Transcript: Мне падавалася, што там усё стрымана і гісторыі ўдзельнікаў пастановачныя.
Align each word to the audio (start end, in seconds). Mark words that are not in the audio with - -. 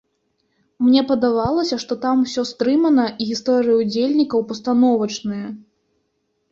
Мне 0.85 1.01
падавалася, 1.11 1.75
што 1.83 1.97
там 2.05 2.23
усё 2.25 2.45
стрымана 2.53 3.05
і 3.11 3.23
гісторыі 3.33 3.79
ўдзельнікаў 3.83 4.39
пастановачныя. 4.55 5.47